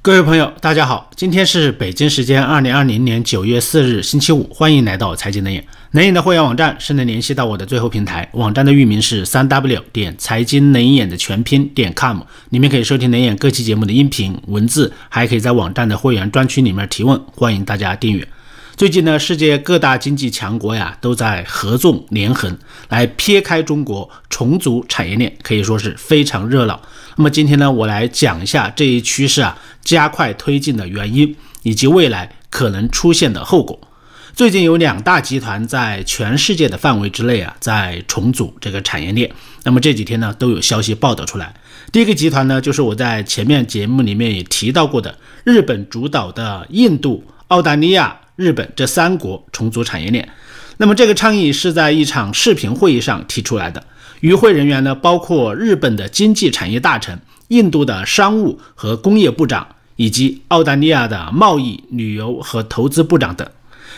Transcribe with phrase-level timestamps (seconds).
[0.00, 5.66] 各位朋友，大家好，今天是北京时间二零二零年九月四日，星期五，欢迎来到财经能眼。
[5.90, 18.26] 能眼的会员网站是能联系到我的最后平台，网站的域名是三 w 点财经能眼的全拼点 com，里面可以收听能眼各期节目的音频、文字，还可以在网站的会员专区里面提问，欢迎大家订阅。
[18.76, 22.56] 最近呢，世界各大经济强国呀都在合纵连横，
[22.88, 26.80] 来撇开中国重组产业链，可以说是非常热闹。
[27.18, 33.76] 那么今天呢，我来讲一下这一趋势啊加快推进的原因，以及未来可能出现的后果。
[34.36, 39.28] 最近有两大集团在全世界的范围之内啊，在重组这个产业链。
[39.64, 41.52] 那么这几天呢，都有消息报道出来。
[41.90, 48.16] 第一个集团呢，就是我在前面节目里面也提到过的，日本主导的印度、澳大利亚。
[48.36, 50.28] 日本这三国重组产业链，
[50.78, 53.84] 那么这个倡议是在一场视频会议上提出来的。
[54.20, 63.48] 与会人员呢，包括日本的经济产业大臣、印度的商务和工业部长，以及澳大利亚的贸易、旅游和投资部长等。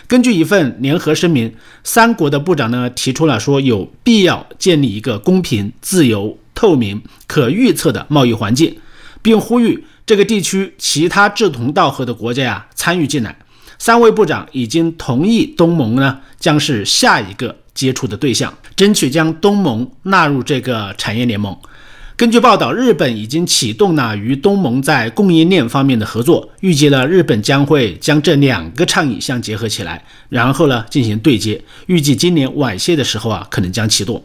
[0.06, 1.54] 根据一份联合声明，
[1.84, 8.78] 三国的部长呢提出了说有必要建立一个公平、自由、透明、可预测的贸易环境，
[9.22, 13.36] 并呼吁这个地区其他志同道合的国家呀参与进来。
[13.80, 21.56] 三位部长已经同意，东盟呢将是下一个接触的对象，争取将东盟纳入这个产业联盟。
[22.14, 31.58] 根据报道，日本已经启动了与东盟在供应链方面的合作，预计呢日本将会将这两个倡议相结合起来，然后呢进行对接。
[31.86, 34.22] 预计今年晚些的时候啊，可能将启动。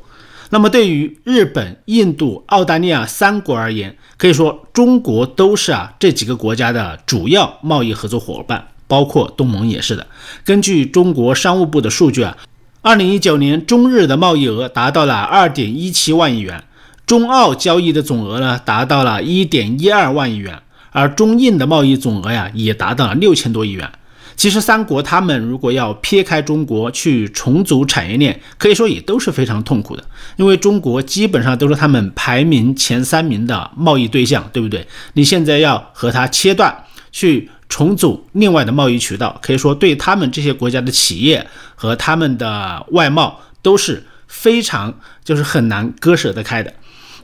[0.50, 8.68] 那么对于日本、印度、澳大利亚三国而言，可以说中国都是啊这几个国家的主要贸易合作伙伴。
[8.96, 10.08] 包括东盟也是的。
[10.46, 12.38] 根据中国商务部的数据啊，
[12.82, 16.64] 二零一九年中日的贸易额达到了二点一七万亿元，
[17.06, 23.92] 中澳交易的总额呢达到了一点一二万亿元，而中印的贸易总额呀也达到了六千多亿元。
[24.38, 30.06] 其实三国他们如果要撇开中国去重组产业链，可以说也都是非常痛苦的，
[30.38, 34.88] 因为中国基本上都是他们排名前三名的贸易对象，对不对？
[35.16, 37.50] 你现在要和它切断去。
[37.68, 46.74] 重组另外的贸易渠道，可以说对他们这些国家的企业和他们的外贸都是非常就是很难割舍得开的。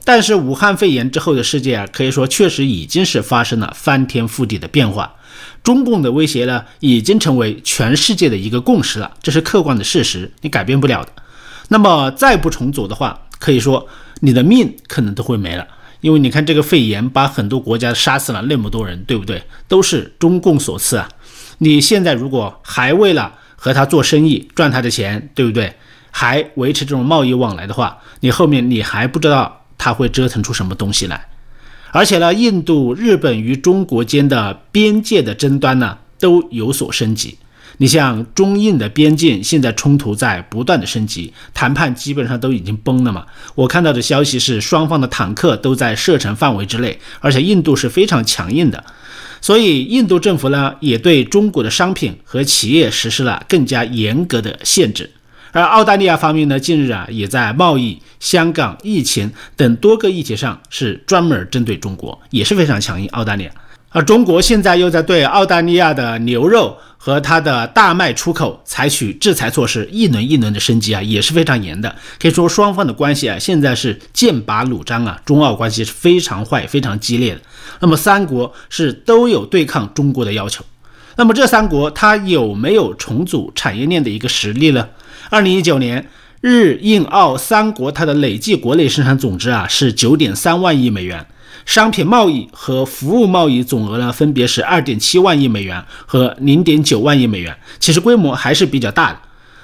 [0.04, 5.14] 但是武汉肺炎之后的世界啊，可以说确实已经是发生了翻天覆地的变化。
[5.62, 11.12] 中共的威胁呢，已经成为全世界的一个共识了，这是客观的事实，你改变不了的。
[11.68, 13.86] 那么再不重组的话，可以说
[14.20, 15.66] 你的命可能都会没了。
[16.02, 19.42] 因为你看这个肺炎把很多国家杀死了那么多人，对不对？
[19.68, 21.08] 都是中共所赐啊！
[21.58, 25.74] 你现在如果还为了和他做生意赚他的钱，对不对？
[26.10, 31.28] 还维持这种贸易往来的话，你后面你还不知道他会折腾出什么东西来。
[31.92, 37.38] 而且呢，印度、日本与中国间的边界的争端呢都有所升级。
[37.78, 43.26] 你像中印的边境，现在冲突在不断的升级，谈判基本上都已经崩了嘛。
[43.54, 48.84] 我看到的消息是，双方的坦克都在射程范围之内，而且印度是非常强硬的，
[49.40, 55.10] 所以印度政府呢也对中国的商品和企业实施了更加严格的限制。
[55.50, 63.08] 而澳大利亚方面呢，近日啊也在贸易、香港、疫情等多个议题上是专门针对中国，也是非常强硬。
[63.08, 63.50] 澳大利亚。
[63.92, 71.94] 而中国现在又在对澳大利亚的牛肉和它的大麦出口采取制裁措施，一轮一轮的升级啊，也是非常严的。
[72.18, 77.40] 可以说双方的关系啊，现在是剑拔弩张啊，中澳关系是非常坏、非常激烈的。
[77.80, 80.64] 那么三国是都有对抗中国的要求。
[81.16, 84.88] 那么这三国它有没有重组产业链的一个实力呢？
[85.28, 86.08] 二零一九年，
[86.40, 91.26] 日印澳三国它的累计国内生产总值啊是九点三万亿美元。
[91.64, 99.18] 商品贸易和服务贸易总额呢，分别是二点七万亿美元和零点九万亿美元，其实规模还是比较大的。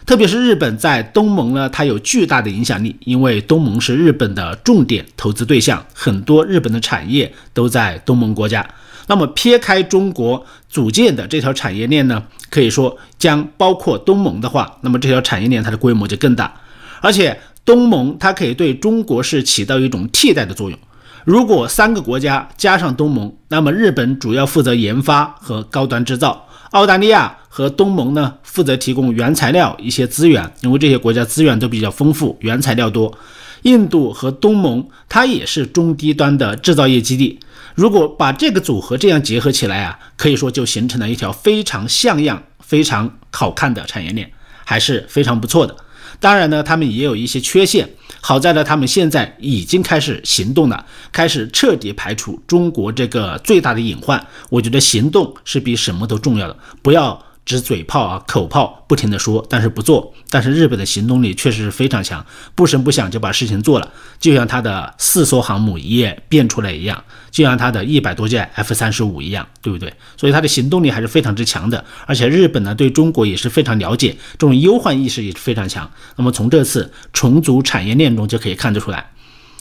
[0.06, 8.66] 特别是日本在东盟呢，它有巨大的影响力，因为东盟是日本的重点投资对象，很多日本的产业都在东盟国家。
[9.06, 16.54] 那么撇开中国组建的这条产业链呢，可以说将包括东盟的话，那么这条产业链它的规模就更大，
[17.02, 20.78] 而且东盟它可以对中国是起到一种替代的作用。
[21.24, 33.16] 如果三个国家加上东盟，那么日本主要负责研发和高端制造，澳大利亚和东盟呢负责提供原材料一些资源，因为这些国家资源都比较丰富，原材料多。
[33.62, 37.40] 印度和东盟它也是中低端的制造业基地。
[37.74, 44.30] 如果把这个组合这样结合起来啊，可以说就形成了一条非常像样、非常好看的产业链，
[44.64, 45.76] 还是非常不错的。
[46.20, 47.88] 当然呢，他们也有一些缺陷。
[48.20, 54.26] 好在呢，他们现在已经开始行动了，开始彻底排除中国这个最大的隐患。
[54.50, 57.22] 我觉得行动是比什么都重要的，不要。
[57.48, 60.12] 只嘴炮啊，口炮不停的说，但是不做。
[60.28, 62.22] 但是日本的行动力确实是非常强，
[62.54, 63.90] 不声不响就把事情做了，
[64.20, 69.90] 就像他的四艘航母一夜变出来一样，就像他的一百多架 F 三十五一样，对不对？
[70.18, 71.82] 所以他的行动力还是非常之强的。
[72.04, 75.90] 而且日本呢，对中国也是非常了解，这种忧患意识也是非常强。
[76.16, 79.10] 那么从这次重组产业链中就可以看得出来。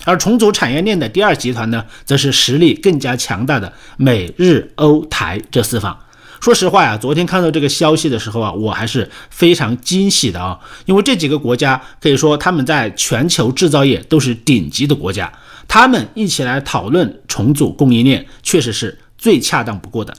[0.04, 5.98] 而重组产业链的第二集团呢，则是实力更加强大的美日欧台这四方。
[6.40, 15.32] 说实话呀，昨天看到这个消息的时候啊，我还是非常惊喜的啊，因为这几个国家可以说他们在全球制造业都是顶级的国家，
[15.68, 20.14] 他们一起来讨论重组供应链，确实是最恰当不过的。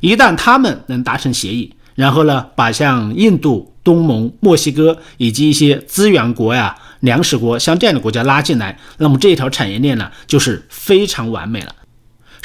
[0.00, 11.74] 一旦他们能达成协议，然后呢，把像印度、东盟、墨西哥以及一些资源国呀、粮食国像这样的国家拉进来，那么这一条产业链呢，就是非常完美了。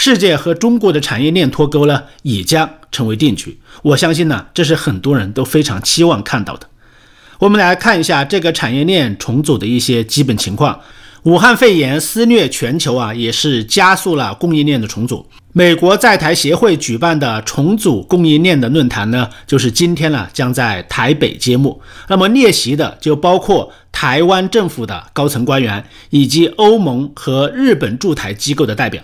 [0.03, 3.59] 世界和中国的产业链脱钩呢，也将成为定局。
[3.83, 6.68] 我相信呢，这是很多人都非常期望看到的。
[7.38, 10.80] 我们来看一下这个产业链重组的一些基本情况。
[11.21, 15.24] 武汉肺炎肆虐全球啊，也是加速了供应链的重组。
[15.53, 21.80] 美国在台协会举办的重组供应链的论坛呢，就是今天呢将在台北揭幕。
[22.07, 29.04] 那么列席的就包括台湾政府的高层官员，以及欧盟和日本驻台机构的代表。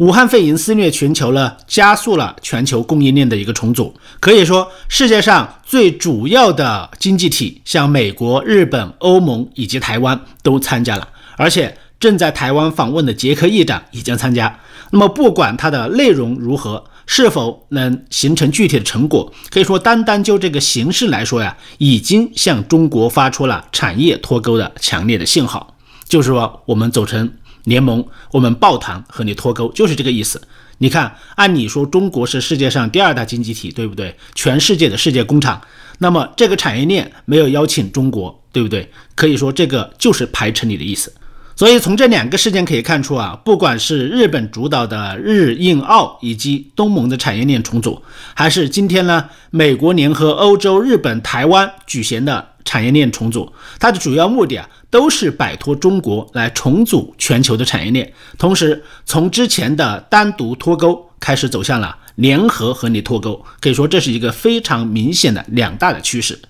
[0.00, 3.94] 武汉肺炎肆虐全球了，加速了全球供应链的一个重组。
[4.18, 11.06] 可以说，世界上最主要的经济体，像美国、日本、欧盟以及台湾都参加了，
[11.36, 14.58] 而且正在台湾访问的捷克议长也将参加。
[14.90, 25.74] 那么，不管它的内容如何，是否能形成具体的成果，可以说，单单就这个形式来说呀，已经向中国发出了产业脱钩的强烈的信号，
[26.08, 27.30] 就是说，我们走成。
[27.64, 30.40] 联盟，我们抱团和你脱钩，就是这个意思。
[30.78, 34.16] 你看，按理说中国是世界上第二大经济体，对不对？
[34.34, 35.60] 全世界的世界工厂，
[35.98, 38.90] 那么这个产业链没有邀请中国，对不对？
[39.14, 41.12] 可以说这个就是排斥你的意思。
[41.54, 48.02] 所以从这两个事件可以看出啊，不管是日本主导的日印澳以及东盟的产业链重组，
[48.32, 52.49] 还是今天呢美国联合欧洲、日本、台湾举行的。
[52.64, 66.40] 产业链重组，它的主要目的啊，都是摆脱中国来重组全球的产业链，同时从之前的单独脱钩开始走向了联合和你脱钩，可以说这是一个非常明显的两大的趋势。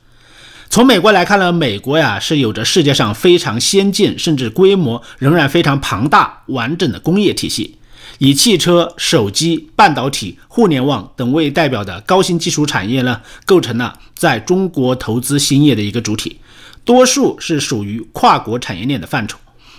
[0.68, 7.78] 从美国来看呢，美国呀是有着世界上非常先进，甚至规模仍然非常庞大、完整的工业体系。
[8.20, 16.36] 以汽车、手机、半导体、互联网等为代表的高新技术产业呢，构成了在中国投资兴业的一个主体，
[16.84, 19.38] 多数是属于跨国产业链的范畴。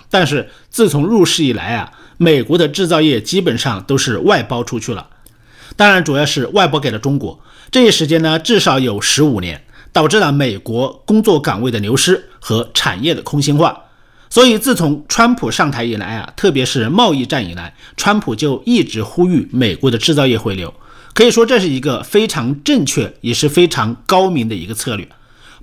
[0.10, 5.06] 但是自从入市以来啊，美国的制造业基本上都是外包出去了，
[5.76, 7.40] 当然主要是外包给了中国。
[7.70, 13.84] 这一时间呢，至少有十五年，导致了美国工作岗位的流失和产业的空心化。
[14.32, 20.74] 所以，自从川普上台以来啊，特别是贸易战以来，川普就一直呼吁美国的制造业回流。
[21.14, 25.06] 可以说，这是一个非常正确也是非常高明的一个策略。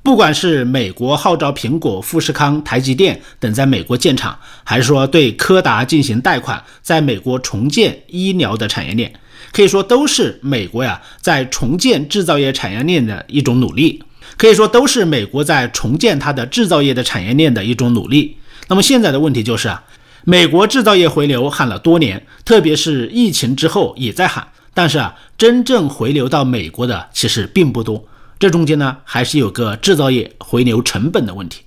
[0.03, 9.11] 不管是美国号召苹果、富士康、台积电等在美国建厂，还是说对柯达进行贷款，在美国重建医疗的产业链，
[9.51, 14.03] 可以说都是美国呀在重建制造业产业链的一种努力。
[14.37, 18.37] 可以说，都是美国在重建它的制造业的产业链的一种努力。
[18.69, 19.83] 那么现在的问题就是啊，
[20.25, 28.05] 美国制造业回流喊了多年，特别是疫情之后也在喊，但是啊，真正回流到美国的其实并不多。
[28.39, 31.63] 这中间呢，还是有个制造业回流成本的问题。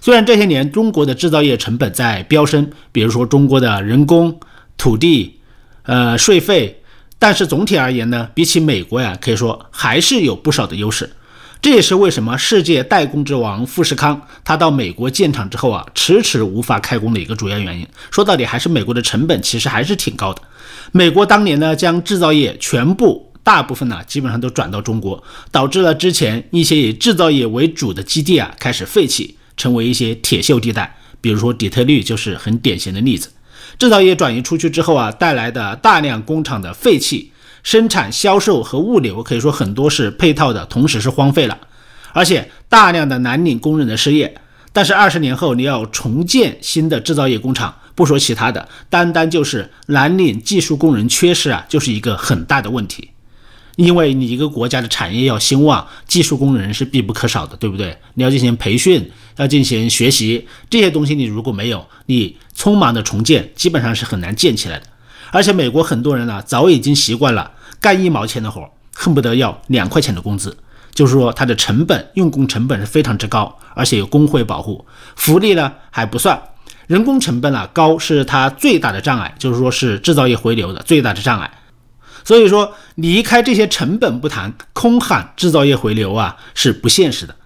[0.00, 4.40] 虽然这些年中国的制造业成本在飙升，比如说中国的人工、
[4.76, 5.38] 土地、
[5.82, 6.80] 呃税费，
[7.18, 11.10] 但是总体而言呢，比起美国呀，可以说还是有不少的优势。
[11.66, 17.84] 这也是为什么世界代工之王富士康，他到美国建厂之后啊，迟迟无法开工的一个主要原因。
[18.08, 20.40] 说到底，还是美国的成本其实还是挺高的。
[20.92, 25.20] 美国当年呢，将制造业全部、大部分呢，基本上都转到中国，
[25.50, 30.96] 导致了之前一些以制造业为主的基地啊，开始废弃，成为一些铁锈地带。
[31.20, 33.28] 比如说底特律就是很典型的例子。
[33.76, 37.32] 制造业转移出去之后啊，带来的大量工厂的废弃。
[37.66, 41.58] 生产、销售和物流可以说很多是配套的，同时是荒废了，
[42.12, 44.32] 而且大量的蓝领工人的失业。
[44.72, 53.10] 但是二十年后你要重建新的制造业工厂，不说其他的，单单就是蓝领技术工人缺失啊，就是一个很大的问题。
[53.74, 57.98] 因为你一个国家的产业要兴旺，技术工人是必不可少的，对不对？
[58.14, 64.86] 你要进行培训，要进行学习，这些东西你如果没有，你匆忙的重建，基本上是很难建起来的。
[65.32, 70.56] 而且美国很多人呢，早已经习惯了干一毛钱的活，恨不得要两块钱的工资，
[70.94, 74.84] 就是说它的成本用工成本是非常之高，而且有工会保护，
[75.16, 76.40] 福利呢还不算，
[76.86, 81.50] 人工成本啊高是它最大的障碍，就是说是制造业回流的最大的障碍。
[82.24, 87.36] 所以说，离开这些成本不谈，空喊制造业回流啊是不现实的。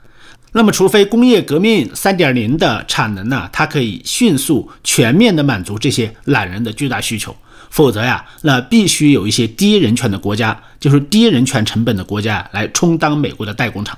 [0.52, 7.36] 那么，除非工业革命三点零的产能呢，它可以迅速全面的满足这些懒人的巨大需求，
[7.70, 13.96] 否则呀，那必须有一些低人权的国家，就是低人权成本的国家来充当美国的代工厂。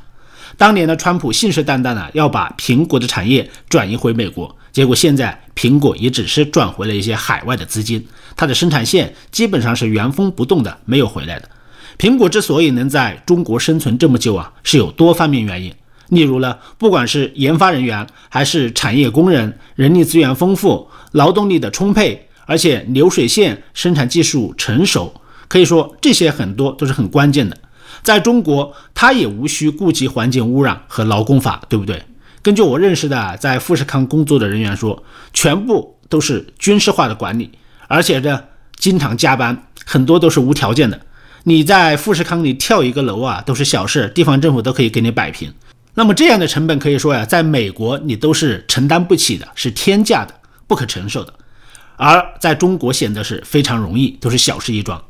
[0.59, 11.49] 当年的川普信誓旦旦的要把苹果的产业转移回美国，结果现在苹果也只是转回了一些海外的资金，它的生产线基本上是原封不动的没有回来的。
[11.99, 15.73] 苹果之所以能在中国生存这么久啊，是有多方面原因。
[16.09, 27.57] 例如呢，不管是研发人员还是产业工人，人力资源丰富，劳动力的充沛，而且流水线生产技术成熟，可以说这些很多都是很关键的。
[28.03, 32.03] 在中国，它也无需顾及环境污染和劳工法，对不对？
[32.43, 37.51] 根据我认识的在富士康工作的人员说，全部都是军事化的管理，
[37.87, 38.43] 而且呢，
[38.77, 41.01] 经常加班，很多都是无条件的。
[41.45, 45.53] 你在富士康里跳一个楼啊，都是小事，地方政府都可以给你摆平。
[45.95, 50.35] 那么这样的成本可以说呀，在美国你都是承担不起的，是天价的，
[50.67, 51.33] 不可承受的。
[51.97, 55.03] 而在中国显得是非常容易，都是小事一桩。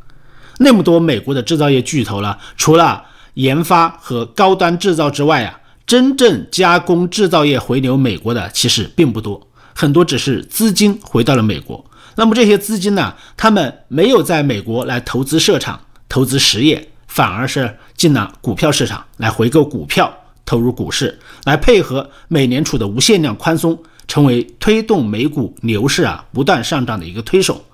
[0.58, 11.84] 那么多美国的制造业巨头了，除了研发和高端制造之外啊，真正加工制造业回流美国的其实并不多，很多只是资金回到了美国。
[12.14, 20.12] 那么这些资金呢，他们没有在美国来投资设厂、投资实业，反而是进了股票市场来回购股票，
[20.44, 27.64] 投入股市，来配合美联储的无限量宽松，成为推动美股牛市啊不断上涨的一个推手。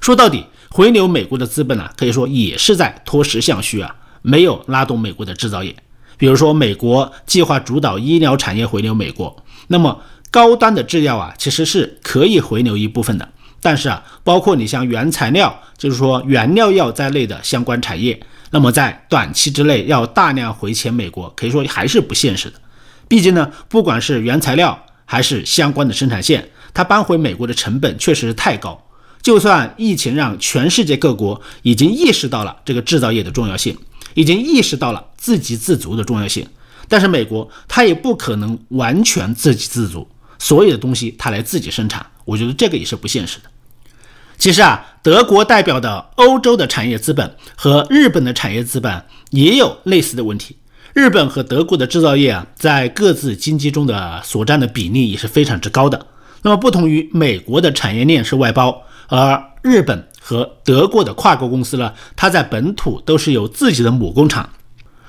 [0.00, 0.44] 说到底。
[0.70, 5.74] 回流美国的资本呢，可以说也是在脱实向虚啊，没有拉动美国的制造业。
[6.18, 9.34] 比如说，美国计划主导医疗产业回流美国，
[9.68, 13.26] 那么高端的制药啊，其实是可以回流一部分的。
[13.62, 22.60] 但是啊，包括你像原材料，就是说原料药在内的相关产业，那么在短期之内要大量回迁美国，可以说还是不现实的。
[23.08, 24.78] 毕竟呢，不管是原材料
[25.10, 28.78] 还是相关的生产线，它搬回美国的成本确实是太高。
[29.22, 33.74] 就算疫情让全世界各国已经意识到了这个制造业的重要性，
[34.12, 36.46] 已经意识到了自给自足的重要性，
[36.88, 40.06] 但是美国它也不可能完全自给自足，
[40.38, 43.44] 所有的东西它来自己生产，我觉得这个也是不现实的。
[44.36, 50.56] 其实啊，德国代表的欧洲的产业资本和日本的产业资本也有类似的问题。
[50.98, 56.06] 日本和德国的制造业啊，在各自经济中的所占的比例也是非常之高的。
[56.42, 58.82] 那么不同于美国的产业链是外包。
[59.06, 64.50] 而日本和德国的跨国公司呢，它在本土都是有自己的母工厂，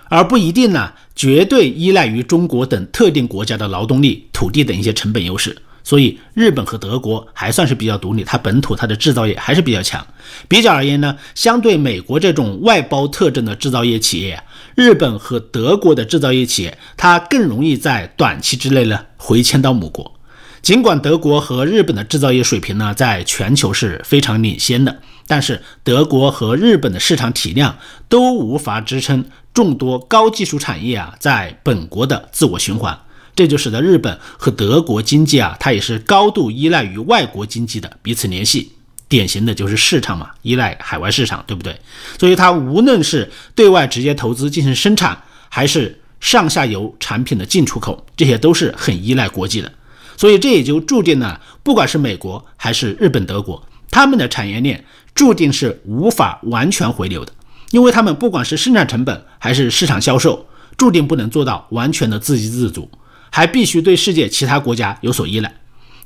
[0.10, 5.58] 而不一定呢绝对依赖于中国等特定国家的劳动力、土地等一些成本优势。
[5.90, 10.06] 所以日本和德国还算是比较独立，它本土它的制造业还是比较强。
[10.48, 14.44] 比较而言呢，相对美国这种外包特征的制造业企业，
[14.76, 20.16] 日本和德国的制造业企业，它更容易在短期之内呢回迁到母国。
[20.62, 33.00] 尽管德国和日本的制造业水平呢，在全球是非常领先的，但是德国和日本的市场体量都无法支撑众多高技术产业啊在本国的自我循环，
[33.40, 38.74] 这就使得日本和德国经济啊，它也是高度依赖于外国经济的彼此联系，
[39.08, 41.80] 典型的就是市场嘛，依赖海外市场，对不对？
[42.20, 45.18] 所以它无论是对外直接投资进行生产，
[45.48, 49.72] 还是上下游产品的进出口，这些都是很依赖国际的。
[50.18, 54.84] 所以这也就注定了，不管是美国还是日本、德国，他们的产业链
[55.16, 57.32] 注定是无法完全回流的，
[57.72, 62.92] 因为他们不管是生产成本还是市场销售，注定不能做到完全的自给自足，
[63.30, 65.54] 还必须对世界其他国家有所依赖。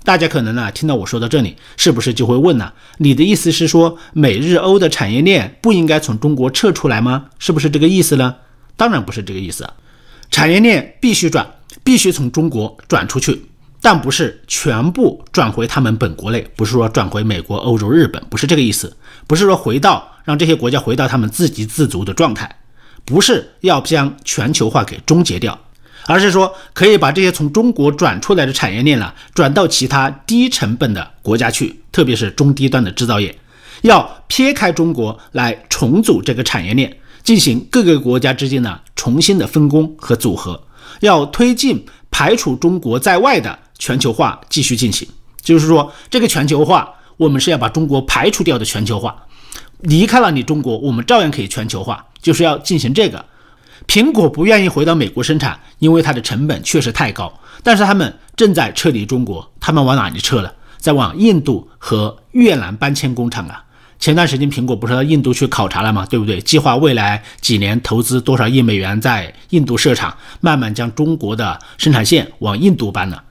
[0.04, 2.74] 大家可能呢听到我说到这里，是不是就会问呢？
[2.98, 7.28] 你的意思是说，美日欧的产业链不应该从中国撤出来吗？
[7.40, 8.36] 是不是这个意思呢？
[8.76, 9.70] 当然不是这个意思，
[10.30, 11.48] 产业链必须转，
[11.84, 13.46] 必须从中国转出去。
[13.80, 18.96] 但不是全部转回他们本国内，不是说转回美国、欧洲、日本，不是这个意思，
[19.28, 22.60] 不是说回到让这些国家回到他们自给自足的状态，
[23.04, 25.60] 不是要将全球化给终结掉，
[26.06, 33.36] 而是说可以把这些从中国转出来的产业链呢，转到其他低成本的国家去，特别是中低端的制造业，
[33.82, 40.62] 要撇开中国来重组这个产业链，进行各个国家之间的重新的分工和组合，
[41.00, 45.08] 要推进排除中国在外的全球化继续进行。
[45.42, 49.16] 就是说，这个全球化，我们是要把中国排除掉的全球化，
[49.80, 53.26] 离开了你中国，我们照样可以全球化，就是要进行这个。
[53.88, 57.32] 苹果不愿意回到美国生产，因为它的成本确实太高。
[57.62, 60.54] 但是他们正在撤离中国，他们往哪里撤了？
[60.78, 63.64] 在往印度和越南搬迁工厂啊。
[64.00, 66.06] 前段时间苹果不是到印度去考察了吗？
[66.10, 66.42] 对不对？
[66.42, 73.24] 计划未来几年投资多少亿美元在印度设厂，慢慢将中国的生产线往印度搬了。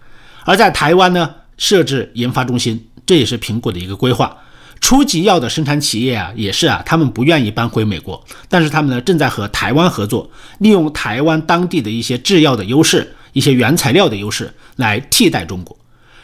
[0.44, 1.35] 而在台湾呢？
[1.59, 4.37] 设置研发中心，这也是苹果的一个规划。
[4.82, 15.74] 初级药的生产企业啊，也是啊，他们不愿意搬回美国，但是他们呢正在和台湾合作，利用台湾当地的一些制药的优势、一些原材料的优势来替代中国。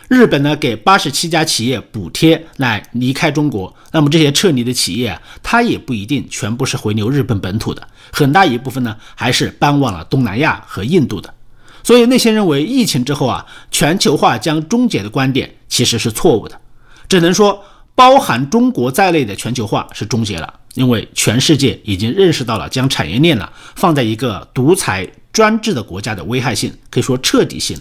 [0.08, 11.32] 日本呢给八十七家企业补贴来离开中国，那么这些撤离的企业啊，它也不一定全部是回流日本本土的，很大一部分呢还是搬往了东南亚和印度的。
[11.84, 16.60] 所以那些认为疫情之后啊，全球化将终结的观点其实是错误的。
[17.08, 17.64] 只能说，
[17.98, 27.76] 包含中国在内的全球化是终结了，因为全世界已经认识到了将产业链呢放在一个独裁专制的国家的危害性，可以说彻底性。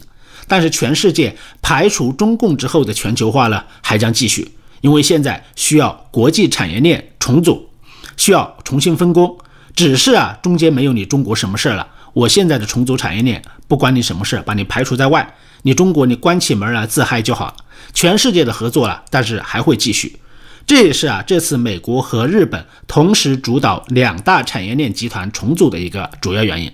[0.48, 4.50] 但是全世界排除中共之后的全球化呢还将继续，
[4.82, 7.70] 因为现在需要国际产业链重组，
[8.18, 9.38] 需要重新分工。
[9.76, 11.88] 只是啊，中间没有你中国什么事儿了。
[12.14, 15.36] 我现在的重组产业链不关你什么事，把你排除在外。
[15.62, 17.56] 你中国，你关起门来自嗨就好了。
[17.94, 20.20] 全世界的合作了，但是还会继续。
[20.66, 26.72] 这也是啊，这次美国和日本同时主导两大产业链集团重组的一个主要原因。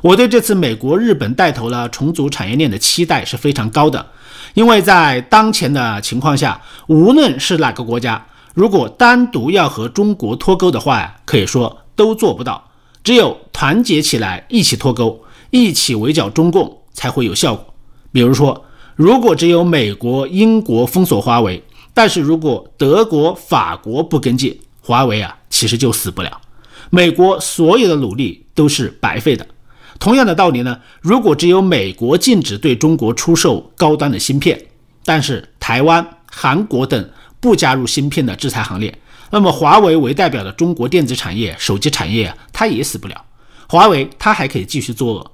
[0.00, 4.04] 我对这次美国、日本带头了重组产业链的期待是非常高的，
[4.54, 12.70] 因为在当前的情况下，无论是哪个国家，如果单独要和中国脱钩的话呀，可以说都做不到。
[13.04, 17.72] 只有团结起来，一起脱钩，一起围剿中共，才会有效果。
[18.10, 18.64] 比如说，
[19.00, 21.64] 如果只有美国、英国封锁华为，
[21.94, 26.38] 但是如果德国、法国不跟进，华为啊，其实就死不了。
[26.90, 29.46] 美国所有的努力都是白费的。
[29.98, 34.66] 同样的道理呢，如果只有美国禁止对中国出售高端的芯片，
[35.02, 38.94] 但是台湾、韩国等不加入芯片的制裁行列。
[39.30, 43.24] 那么，华为为代表的中国电子产业、手机产业，它也死不了。
[43.66, 45.30] 华为它还可以继续作恶。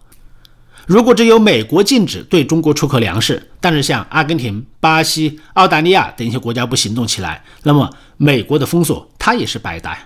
[0.87, 9.99] 如果只有美国禁止对中国出口粮食，但是像阿根廷、巴西、澳大利亚等一些国家不行动起来，那么美国的封锁它也是白搭呀。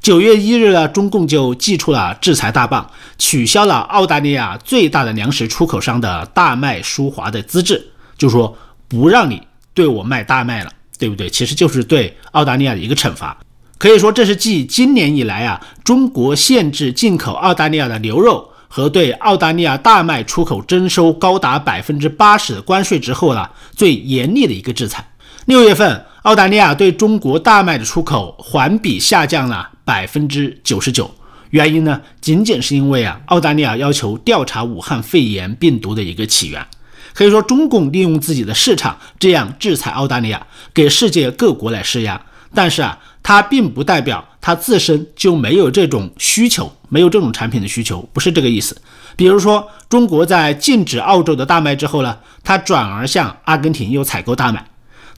[0.00, 7.86] 九月一日呢，中共就祭出了制裁大棒，取消了澳大利亚最大的粮食出口商的大麦舒华的资质，
[8.18, 8.56] 就说
[8.88, 10.72] 不让你对我卖大麦了。
[10.98, 11.28] 对不对？
[11.28, 13.36] 其实就是对澳大利亚的一个惩罚，
[13.76, 25.02] 可以说这是继今年以来啊，中国限制进口澳大利亚的牛肉和对澳大利亚大麦出口征收高达百分之八十的关税之后呢，最严厉的一个制裁。
[25.46, 31.10] 六月份，澳大利亚对中国大麦的出口环比下降了百分之九十九，
[31.48, 36.66] 原因呢，仅仅是因为啊，澳大利亚要求调查武汉肺炎病毒的一个起源。
[37.14, 42.20] 可以说，中共利用自己的市场这样制裁澳大利亚，给世界各国来施压。
[42.54, 48.80] 但是啊，它并不代表它自身就没有这种需求，没有这种产品的需求，不是这个意思。
[49.16, 54.60] 比如说，中国在禁止澳洲的大麦之后呢，它转而向阿根廷又采购大麦；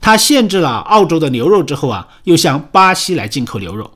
[0.01, 3.91] 它限制了澳洲的牛肉之后啊，又向巴西来进口牛肉。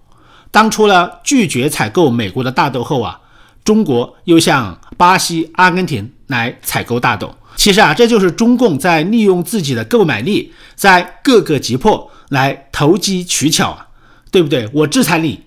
[0.51, 3.19] 当初呢，拒绝采购美国的大豆后啊，
[3.63, 7.33] 中国又向巴西、阿根廷来采购大豆。
[7.55, 13.87] 其实啊，这就是中共在利用自己的购买力，在各个击破来投机取巧啊，
[14.33, 14.67] 对不对？
[14.73, 15.39] 我制裁你，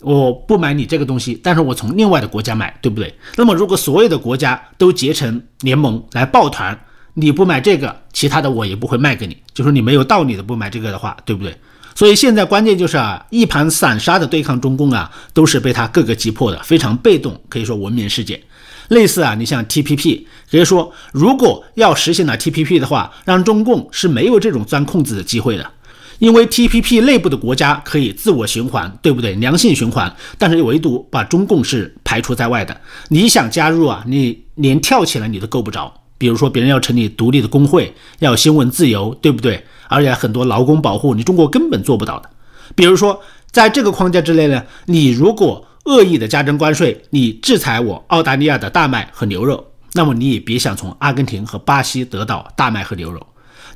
[0.00, 3.12] 我不买你这个东西，但是我从另外的国家买，对不对？
[3.36, 6.78] 那么如果所有的国家都结成联盟来抱团，
[7.14, 11.52] 你不买这个，其他的我也不会卖给你，就说你没有道理的不买这个的话，对不对？
[11.96, 18.40] 所以现在关键就是啊，一盘散沙的对抗中共啊，都是被他各个击破的，非常被动，可以说闻名世界。
[18.86, 25.70] 类似啊，你像 TPP，可以说如果要实现了 TPP 的话，让中共是没有这种钻空子的机会的，
[26.18, 29.34] 因为 TPP 内部的国家可以自我循环，对不对？
[29.34, 32.80] 良性循环，但是唯独把中共是排除在外的。
[33.08, 35.92] 你想加入啊，你连跳起来你都够不着。
[36.18, 39.64] 比如说别人要成立独立的工会，要新闻自由，对不对？
[39.86, 42.28] 而且很多劳工保护，你中国根本做不到的。
[42.74, 43.20] 比如说
[43.52, 53.24] 在这个框架之内呢，你如果恶意的加征关税，你制裁我澳大利亚的大麦和牛肉，那么你也别想从阿根廷和巴西得到大麦和牛肉。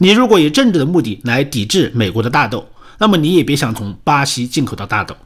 [0.02, 2.66] 你如果以政治的目的来抵制美国的大豆，
[2.98, 5.16] 那么你也别想从巴西进口到大豆。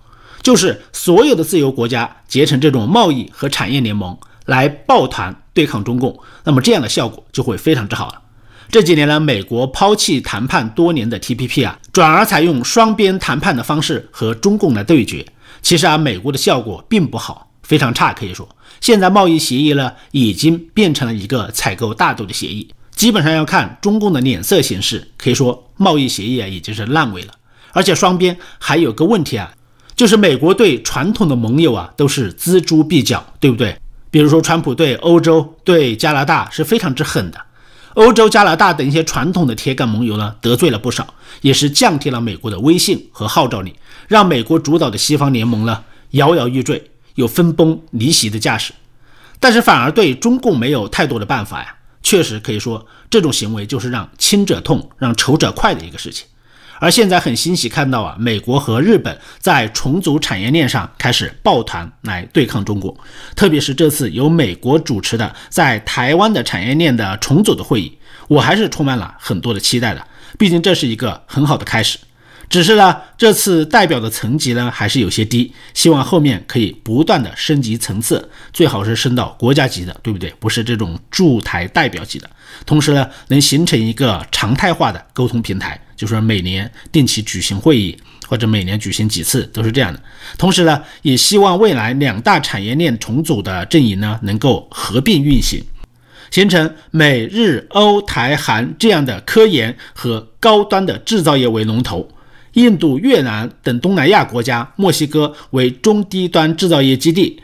[0.42, 8.20] 就是所有的自由国家结成这种贸易和产业联盟来抱团对抗中共，那么这样的效果就会非常之好了。
[8.70, 15.24] 这几年呢，美国抛弃谈判多年的 TPP 啊，转而采用双边谈判的方式和中共来对决。
[15.62, 18.46] 其实啊，美国的效果并不好，非常差，可以说
[18.82, 25.12] 现在贸易协议呢已经变成了一个采购大豆的协议，基本上要看中共的脸色行事。
[25.16, 27.32] 可以说贸易协议啊已经是烂尾了。
[27.72, 29.52] 而且双边还有个问题啊。
[29.94, 33.78] 就是美国对传统的盟友啊都是锱铢必较，对不对？
[34.11, 37.40] 比如说川普对欧洲、对加拿大是非常之狠的，
[37.94, 43.74] 欧洲、加拿大等一些传统的铁杆盟友呢得罪了不少，也是降低了美国的威信和号召力，
[44.06, 48.74] 让美国主导的西方联盟呢摇摇欲坠，有分崩离析的架势。
[49.40, 51.75] 但是反而对中共没有太多的办法呀，
[52.06, 56.24] 确实可以说这种行为就是让亲者痛，让仇者快的一个事情。
[56.78, 62.96] 而现在很欣喜看到啊，美国和日本在重组产业链上开始抱团来对抗中国，
[63.34, 70.06] 特别是这次由美国主持的在台湾的产业链的重组的会议，我还是充满了很多的期待的。
[70.38, 71.98] 毕竟这是一个很好的开始。
[72.48, 80.32] 只是呢，这次代表的层级呢还是有些低，希望后面可以不断的升级层次，最好是升到国家级的，对不对？
[80.38, 82.30] 不是这种驻台代表级的。
[82.64, 90.00] 同时呢，能形成一个常态化的沟通平台，就是每年定期举行会议，或者每年举行几次都是这样的。
[90.38, 95.62] 同时呢，也希望未来两大产业链重组的阵营呢能够合并运行，
[96.30, 102.09] 形成美日欧台韩这样的科研和高端的制造业为龙头。
[102.56, 107.38] 印度、越南等东南亚国家，墨西哥为中低端制造业基地；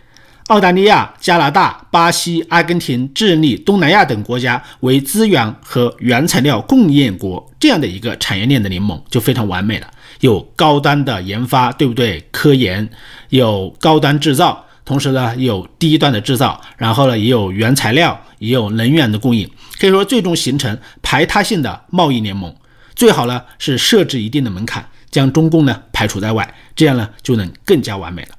[0.47, 9.87] 澳大利亚、加拿大、巴西、阿根廷、智利、东南亚等国家为资源和原材料供应国，这样的一个产业链的联盟就非常完美了。
[10.21, 12.27] 有高端的研发，对不对？
[12.31, 12.89] 科研
[13.29, 19.47] 有高端制造，同时呢有低端的制造，然后呢也有原材料，也有能源的供应，
[19.79, 22.55] 可以说最终形成排他性的贸易联盟。
[22.95, 24.87] 最好呢是设置一定的门槛。
[25.13, 28.31] 将中共呢排除在外，这样呢就能更加完美了。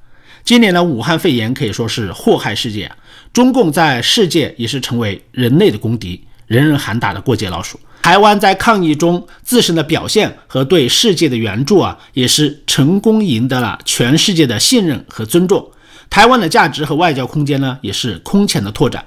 [0.44, 2.96] 今年呢，武汉肺炎可以说是祸害世界，啊
[3.32, 7.80] 中共在世界也是成为人类的公敌，人人喊打的过街老鼠。
[8.02, 15.70] 台湾在抗疫中自身的表现和对世界的援助啊，也是成功赢得了全世界的信任和尊重。
[16.10, 19.02] 台湾的价值和外交空间呢，也是空前的拓展。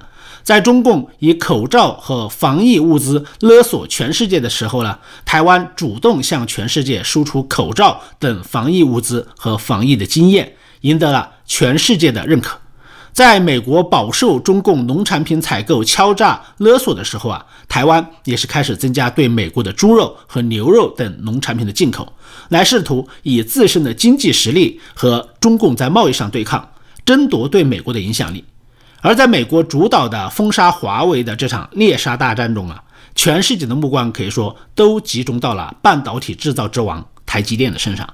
[0.48, 12.58] 在中共以口罩和防疫物资勒索全世界的时候呢，台湾主动向全世界输出口罩等防疫物资和防疫的经验，赢得了全世界的认可。
[13.12, 22.14] 在美国饱受中共农产品采购敲诈勒索的时候啊，台湾也是开始增加对美国的猪肉和牛肉等农产品的进口，
[22.48, 26.70] 来试图以自身的经济实力和中共在贸易上对抗，
[27.04, 28.46] 争夺对美国的影响力。
[29.08, 32.84] 而在美国主导的封杀华为的这场猎杀大战中啊，
[33.16, 38.06] 全世界的目光可以说都集中到了半导体制造之王台积电的身上。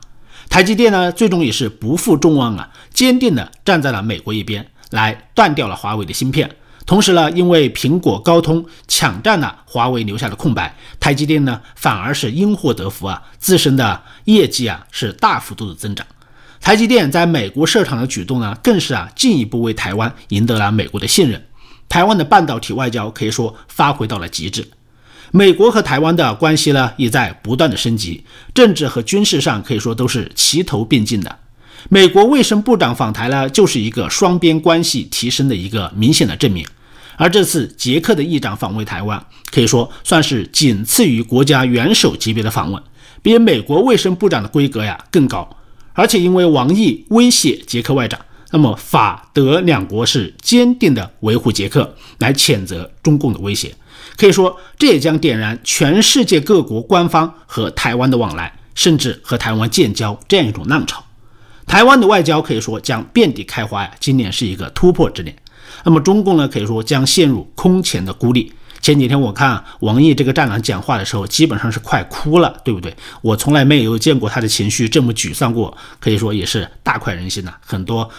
[0.49, 6.58] 台积电呢，最终也是不负众望啊，坚定地站在了美国一边，来断掉了华为的芯片。
[6.86, 16.06] 同时呢，因为苹果、高通抢占了华为留下的空白，台积电呢反而是因祸得福啊，自身的业绩啊是大幅度的增长。
[16.63, 21.45] 台积电在美国设厂的举动呢，更是啊进一步为台湾赢得了美国的信任。
[21.89, 24.65] 台湾的半导体外交可以说发挥到了极致。
[25.32, 28.23] 美国和台湾的关系呢，也在不断的升级，
[28.54, 31.38] 政治和军事上可以说都是齐头并进的。
[31.89, 36.65] 美国卫生部长访台呢，就是一个双边关系提升的一个明显的证明。
[37.17, 39.21] 而这次捷克的议长访问台湾，
[39.52, 42.82] 可以说算是仅次于国家元首级别的访问，
[43.21, 45.58] 比美国卫生部长的规格呀更高。
[45.93, 48.19] 而且因为王毅威胁捷克外长，
[48.51, 53.73] 那么法德两国是坚定的维护捷克，来谴责中共的威胁。
[54.17, 61.03] 可以说，这也将点燃全世界各国官方和台湾的往来，甚至和台湾建交这样一种浪潮。
[61.65, 63.91] 台湾的外交可以说将遍地开花呀！
[63.99, 65.36] 今年是一个突破之年。
[65.86, 68.51] 那么中共呢，可以说将陷入空前的孤立。
[68.84, 72.93] 前几天我看王毅这个战狼讲话的时候，基本上是快哭了，对不对？
[73.22, 77.54] 我从来没有见过他的情绪这么沮丧过，可以说也是大快人心呐。
[77.65, 78.10] 很多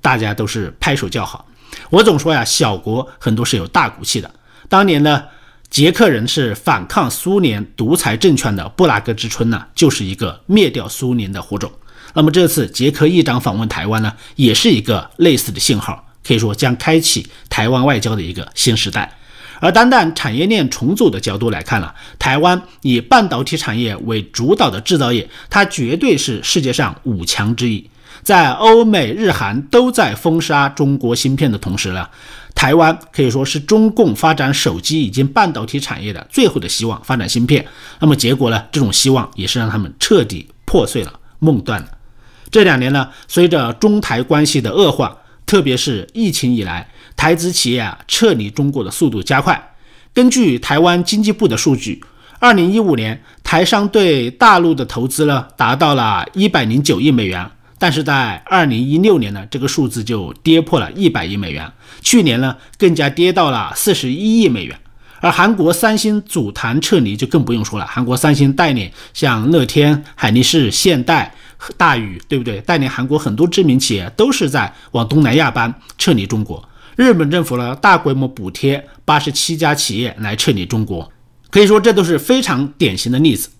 [0.00, 1.46] 大家都是拍手叫好。
[1.90, 4.30] 我总说呀，小国很多是有大骨气的。
[4.70, 5.22] 当年呢，
[5.68, 11.70] 捷克人是反抗苏联独裁政权的布拉格之春呢，就是一个灭掉苏联的火种。
[12.14, 19.18] 那么这次捷克议长访问台湾呢，也是一个类似的信号，可以说将开启台湾外交的一个新时代。
[19.60, 27.88] 而单单产业链重组的角度来看呢，台湾以半导体产业为主导的制造业，它绝对是世界上五强之一。
[28.22, 32.08] 在欧美日韩都在封杀中国芯片的同时呢，
[32.54, 37.64] 台湾可以说是中共发展手机以及半导体产业的最后的希望，发展芯片。
[38.00, 41.88] 那么结果呢，这种希望也是让他们彻底破碎了，梦断了。
[42.50, 45.16] 这两年呢，随着中台关系的恶化，
[45.46, 49.74] 特别是疫情以来，台资企业啊撤离中国的速度加快。
[50.12, 52.02] 根据台湾经济部的数据，
[52.40, 61.70] 二零一五年台商对大陆的投资呢达到了一百零九亿美元，但是在二零一六年呢，这个数字就跌破了一百亿美元，
[62.02, 64.76] 去年呢更加跌到了四十一亿美元。
[65.20, 71.34] 而韩国三星组团撤离就更不用说了，韩国三星带领像乐天、海力士、现代。
[71.76, 72.60] 大宇对不对？
[72.60, 76.68] 带领韩国很多知名企业都是在往东南亚搬，撤离中国。
[76.96, 81.12] 日本政府呢，大规模补贴八十七家企业来撤离中国，
[81.50, 83.50] 可以说这都是非常典型的例子。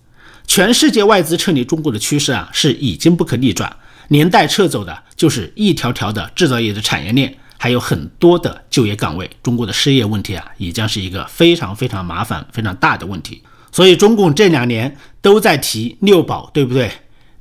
[0.47, 3.75] 全世界外资撤离中国的趋势啊，是已经不可逆转，
[4.07, 9.29] 连带撤走的就是一条条的制造业的产业链，还有很多的就业岗位。
[9.43, 13.43] 中国的失业问题啊，也将是一个非常非常麻烦、非常大的问题。
[13.71, 16.89] 所以中共这两年都在提六保，对不对？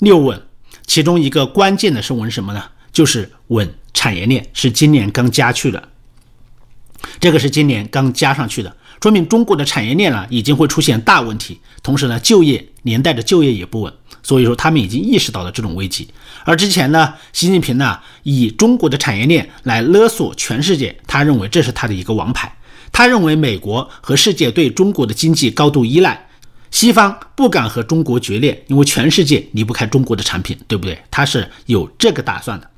[0.01, 0.43] 六稳。
[0.87, 2.63] 其中一个关键的是稳什么呢？
[2.93, 5.89] 就是稳产业链，是今年刚加去的。
[7.21, 11.61] 这个是今年刚加上去的，说明中国的产业链呢已经会出现大问题。
[11.83, 16.09] 同时呢，就业连带着就业也不稳，所以说他们已经意识到了这种危机。
[16.45, 22.57] 而之前呢，习近平呢以中国的产业链来勒索全世界，他认为这是他的一个王牌。
[22.91, 26.26] 他认为美国和世界对中国的经济高度依赖。
[26.71, 30.99] 西方不敢和中国决裂，因为全世界离不开中国的产品，对不对？
[31.11, 32.71] 他是有这个打算的。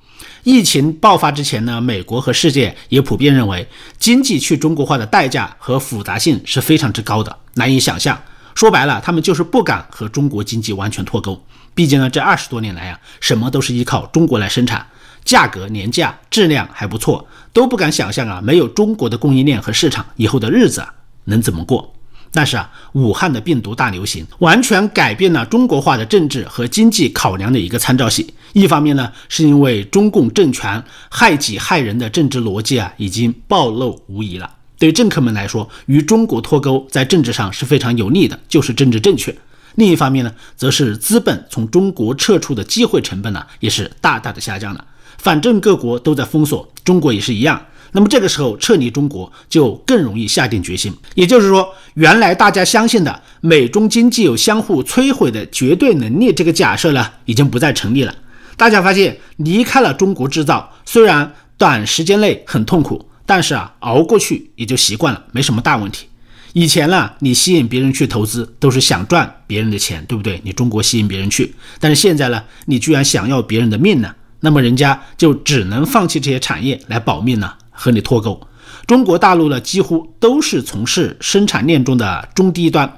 [0.44, 3.66] 疫情爆发之前呢，美国和世界也普遍认为，
[3.98, 8.18] 经济去中国化的代价和复杂性是非常之高的，难以想象。
[8.55, 11.44] 说白了，他们就是不敢和中国经济完全脱钩。
[11.74, 14.85] 毕竟呢，这二十多年来啊，什么都是依靠中国来生产，
[15.24, 20.92] 价格廉价，质量还不错，都不敢想象啊，没有中国的供应链和市场，以后的日子啊，
[21.24, 21.94] 能怎么过？
[22.32, 28.34] 但是啊，武汉的病毒大流行完全改变了中国化的政治和经济考量的一个参照系。
[28.52, 34.50] 一方面呢，是因为中共政权害己害人的政治逻辑啊，已经暴露无遗了。
[34.78, 39.34] 对政客们来说，与中国脱钩在政治上是非常有利的，就是政治正确。
[39.74, 44.84] 另一方面呢，则是资本从中国撤出的机会成本呢，也是大大的下降了。
[45.18, 47.60] 反正各国都在封锁，中国也是一样。
[47.92, 58.14] 那么这个时候撤离中国就更容易下定决心，也就是说，原来大家相信的美中经济有相互摧毁的绝对能力这个假设呢，已经不再成立了。
[58.57, 66.07] 大家发现离开了中国制造，虽然短时间内很痛苦，但是啊，熬过去也就习惯了，没什么大问题。
[66.55, 70.40] 以前呢，你吸引别人去投资，都是想赚别人的钱，对不对？
[70.44, 77.57] 你中国吸引别人去，但是现在呢，你居然想要别人的命呢，那么人家就只能放弃这些产业来保命了。
[77.80, 78.40] 和你脱钩，
[78.88, 82.92] 中国大陆呢几乎都是从事生产链中的中低端，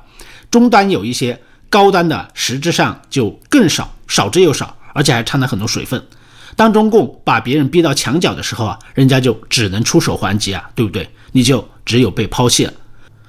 [0.51, 1.39] 中端有一些
[1.69, 6.03] 高端的，实质上就更少，少之又少，而且还掺了很多水分。
[6.57, 11.07] 当中共把别人逼到墙角的时候啊，人家就只能出手还击啊，对不对？
[11.33, 12.73] 你就只有被抛弃了。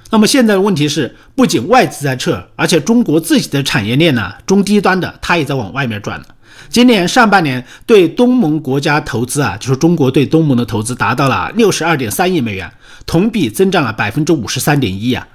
[0.10, 6.26] 那么现在的问题是，不仅外资在撤，而且中国自己的产业链呢，中低端的它也在往外面转了。
[6.72, 12.72] 今年上半年对东盟国家投资啊，就是中国对东盟的投资达到了六十二点三亿美元，
[13.06, 15.28] 同比增长了百分之五十三点一啊。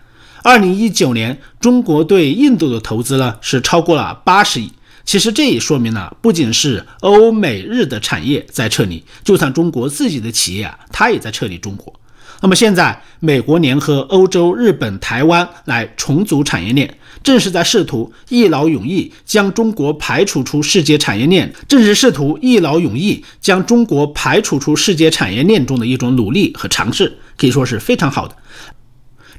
[0.43, 4.73] 二零一九年中国对印度的投资呢是超过了八十亿。
[5.05, 11.93] 其实这也说明了，不仅是欧美日的产业在撤离，就算中国自己的企业啊，它也在撤离中国。
[12.41, 28.37] 那么现在，美国联合欧洲、日本、台湾来重组产业链，正是在试图一劳永逸将中国排除出世界产业链，正是试图一劳永逸将中国排除出世界产业链中的一种努力和尝试，可以说是非常好的。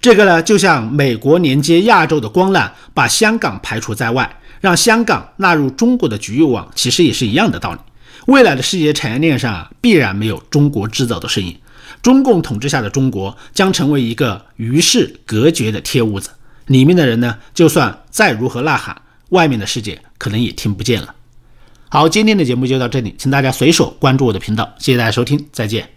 [0.01, 7.79] 这个呢，就像美国连接亚洲的光缆把香港排除在外，让香港纳入中国的局域网，其实也是一样的道理。
[8.25, 11.55] 未来的世界产业链上啊，必然没有中国制造的身影。
[12.01, 16.29] 中共统治下的中国将成为一个与世隔绝的铁屋子，
[16.67, 21.13] 里面的人呢，就算再如何呐喊，外面的世界可能也听不见了。
[21.89, 25.96] 好，今天的节目就到这里，请大家随手关注我的频道，谢谢大家收听，再见。